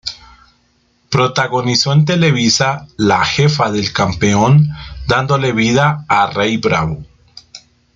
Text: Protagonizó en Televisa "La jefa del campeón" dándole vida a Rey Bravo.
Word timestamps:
Protagonizó 1.11 1.93
en 1.93 2.05
Televisa 2.05 2.87
"La 2.97 3.23
jefa 3.23 3.71
del 3.71 3.93
campeón" 3.93 4.67
dándole 5.07 5.51
vida 5.51 6.05
a 6.09 6.25
Rey 6.31 6.57
Bravo. 6.57 7.03